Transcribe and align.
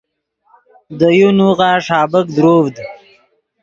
دے 0.97 1.09
یو 1.17 1.29
نوغہ 1.37 1.71
ݰابیک 1.85 2.27
دروڤد 2.35 2.75